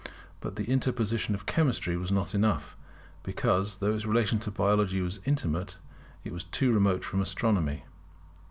But 0.39 0.55
the 0.55 0.63
interposition 0.65 1.35
of 1.35 1.45
Chemistry 1.45 1.95
was 1.95 2.11
not 2.11 2.33
enough: 2.33 2.75
because, 3.21 3.75
though 3.75 3.93
its 3.93 4.03
relation 4.03 4.39
to 4.39 4.49
Biology 4.49 4.99
was 4.99 5.19
intimate, 5.25 5.77
it 6.23 6.33
was 6.33 6.45
too 6.45 6.73
remote 6.73 7.03
from 7.05 7.21
Astronomy. 7.21 7.83